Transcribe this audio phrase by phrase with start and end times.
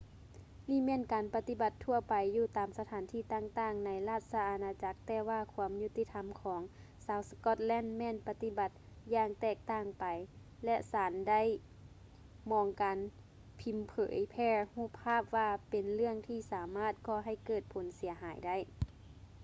[0.69, 6.61] ນີ້ແມ່ນການປະຕິບັດທົ່ວໄປຢູ່ຕາມສະຖານທີ່ຕ່າງໆ ໃນລາດຊະອານາຈັກ ແຕ່ວ່າຄວາມຍຸຕິທຳຂອງ
[7.05, 8.69] ຊາວສະກອດແລນ ແມ່ນປະຕິບັດ
[9.13, 10.05] ຢ່າງແຕກຕ່າງໄປ
[10.65, 11.41] ແລະ ສານໄດ້
[12.51, 12.97] ມອງການ
[13.59, 18.57] ພີມເຜີຍແຜ່ຮູບພາບວ່າ ເປັນເລື່ອງທີ່ສາມາດກໍ່ໃຫ້ເກີດຜົນເສຍຫາຍໄດ້